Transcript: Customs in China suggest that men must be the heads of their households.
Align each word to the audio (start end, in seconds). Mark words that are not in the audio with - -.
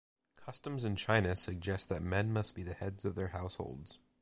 Customs 0.35 0.83
in 0.83 0.95
China 0.95 1.35
suggest 1.35 1.87
that 1.89 2.01
men 2.01 2.33
must 2.33 2.55
be 2.55 2.63
the 2.63 2.73
heads 2.73 3.05
of 3.05 3.13
their 3.13 3.27
households. 3.27 3.99